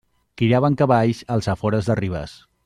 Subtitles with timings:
[0.41, 2.35] Criaven cavalls als afores de Ribes.